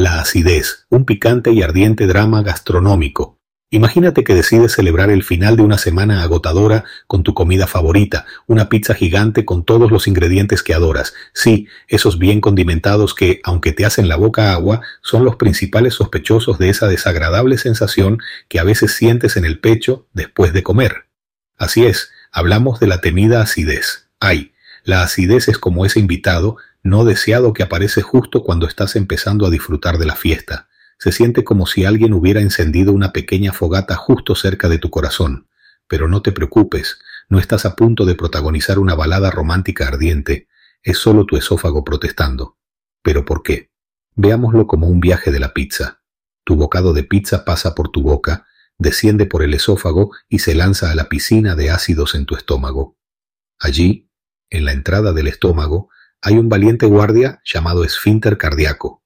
[0.00, 3.38] La acidez, un picante y ardiente drama gastronómico.
[3.68, 8.70] Imagínate que decides celebrar el final de una semana agotadora con tu comida favorita, una
[8.70, 11.12] pizza gigante con todos los ingredientes que adoras.
[11.34, 16.58] Sí, esos bien condimentados que, aunque te hacen la boca agua, son los principales sospechosos
[16.58, 21.10] de esa desagradable sensación que a veces sientes en el pecho después de comer.
[21.58, 24.08] Así es, hablamos de la temida acidez.
[24.18, 29.46] Ay, la acidez es como ese invitado no deseado que aparece justo cuando estás empezando
[29.46, 30.68] a disfrutar de la fiesta.
[30.98, 35.48] Se siente como si alguien hubiera encendido una pequeña fogata justo cerca de tu corazón.
[35.88, 36.98] Pero no te preocupes,
[37.28, 40.48] no estás a punto de protagonizar una balada romántica ardiente,
[40.82, 42.56] es solo tu esófago protestando.
[43.02, 43.70] ¿Pero por qué?
[44.14, 46.02] Veámoslo como un viaje de la pizza.
[46.44, 48.46] Tu bocado de pizza pasa por tu boca,
[48.78, 52.96] desciende por el esófago y se lanza a la piscina de ácidos en tu estómago.
[53.58, 54.10] Allí,
[54.48, 55.90] en la entrada del estómago,
[56.22, 59.00] hay un valiente guardia llamado esfínter cardíaco,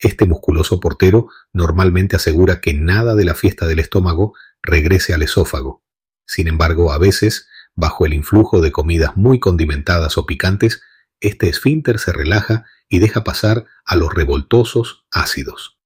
[0.00, 5.84] este musculoso portero normalmente asegura que nada de la fiesta del estómago regrese al esófago.
[6.26, 10.80] Sin embargo, a veces, bajo el influjo de comidas muy condimentadas o picantes,
[11.20, 15.76] este esfínter se relaja y deja pasar a los revoltosos ácidos.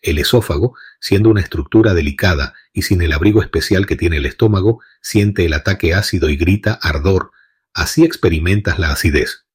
[0.00, 4.80] El esófago, siendo una estructura delicada y sin el abrigo especial que tiene el estómago,
[5.00, 7.32] siente el ataque ácido y grita ardor.
[7.74, 9.45] Así experimentas la acidez.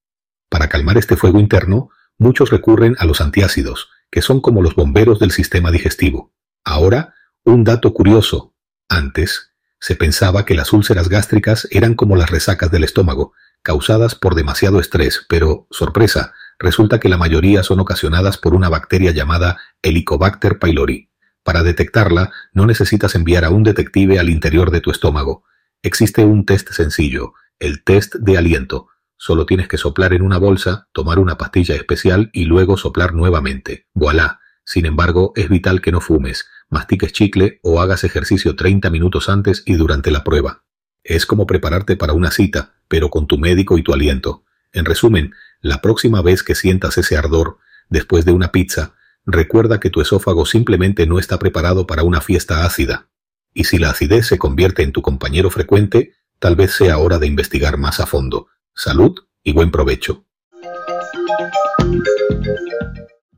[0.51, 5.17] Para calmar este fuego interno, muchos recurren a los antiácidos, que son como los bomberos
[5.17, 6.33] del sistema digestivo.
[6.65, 7.13] Ahora,
[7.45, 8.53] un dato curioso.
[8.89, 13.31] Antes, se pensaba que las úlceras gástricas eran como las resacas del estómago,
[13.63, 19.11] causadas por demasiado estrés, pero, sorpresa, resulta que la mayoría son ocasionadas por una bacteria
[19.11, 21.11] llamada Helicobacter pylori.
[21.43, 25.45] Para detectarla, no necesitas enviar a un detective al interior de tu estómago.
[25.81, 28.89] Existe un test sencillo, el test de aliento,
[29.23, 33.85] Solo tienes que soplar en una bolsa, tomar una pastilla especial y luego soplar nuevamente.
[33.93, 34.39] Voilà.
[34.65, 39.61] Sin embargo, es vital que no fumes, mastiques chicle o hagas ejercicio 30 minutos antes
[39.67, 40.63] y durante la prueba.
[41.03, 44.43] Es como prepararte para una cita, pero con tu médico y tu aliento.
[44.73, 47.59] En resumen, la próxima vez que sientas ese ardor,
[47.89, 48.95] después de una pizza,
[49.27, 53.07] recuerda que tu esófago simplemente no está preparado para una fiesta ácida.
[53.53, 57.27] Y si la acidez se convierte en tu compañero frecuente, tal vez sea hora de
[57.27, 58.47] investigar más a fondo.
[58.73, 60.23] Salud y buen provecho.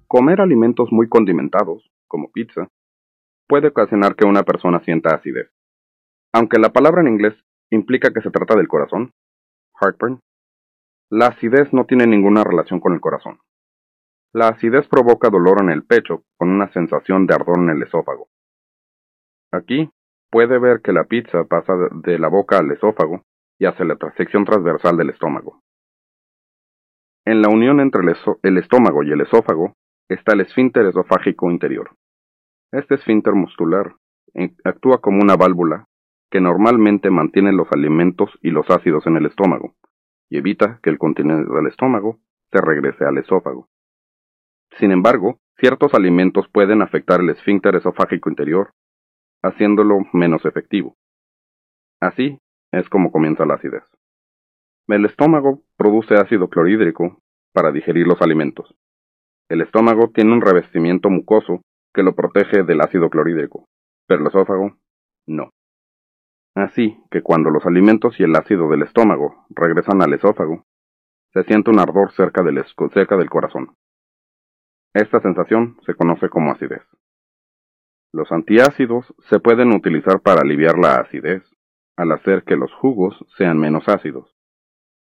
[0.08, 2.70] Comer alimentos muy condimentados, como pizza,
[3.48, 5.50] puede ocasionar que una persona sienta acidez.
[6.34, 7.34] Aunque la palabra en inglés
[7.72, 9.12] implica que se trata del corazón,
[9.82, 10.20] heartburn,
[11.10, 13.40] la acidez no tiene ninguna relación con el corazón.
[14.34, 18.30] La acidez provoca dolor en el pecho con una sensación de ardor en el esófago.
[19.52, 19.90] Aquí
[20.30, 23.24] puede ver que la pizza pasa de la boca al esófago
[23.64, 25.62] y la sección transversal del estómago.
[27.26, 28.02] En la unión entre
[28.44, 29.74] el, estómago y el esófago
[30.10, 31.92] está el esfínter esofágico interior.
[32.74, 33.96] Este esfínter muscular
[34.66, 35.86] actúa como una válvula
[36.30, 39.76] que normalmente mantiene los alimentos y los ácidos en el estómago
[40.30, 42.20] y evita que el contenido del estómago
[42.52, 43.70] se regrese al esófago.
[44.80, 48.74] Sin embargo, ciertos alimentos pueden afectar el esfínter esofágico interior,
[49.44, 50.96] haciéndolo menos efectivo.
[52.02, 52.40] Así,
[52.74, 53.84] es como comienza la acidez.
[54.88, 57.22] El estómago produce ácido clorhídrico
[57.54, 58.76] para digerir los alimentos.
[59.48, 61.62] El estómago tiene un revestimiento mucoso
[61.94, 63.68] que lo protege del ácido clorhídrico,
[64.08, 64.76] pero el esófago
[65.28, 65.52] no.
[66.56, 70.66] Así que cuando los alimentos y el ácido del estómago regresan al esófago,
[71.32, 73.76] se siente un ardor cerca del, corazón.
[74.94, 76.84] Esta sensación se conoce como acidez.
[78.12, 81.44] Los antiácidos se pueden utilizar para aliviar la acidez,
[81.96, 84.36] al hacer que los jugos sean menos ácidos,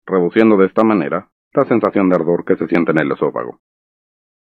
[0.05, 3.59] reduciendo de esta manera la sensación de ardor que se siente en el esófago.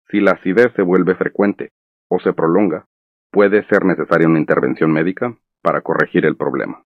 [0.08, 1.72] Si la acidez se vuelve frecuente
[2.08, 2.86] o se prolonga,
[3.30, 6.84] puede ser necesaria una intervención médica para corregir el problema.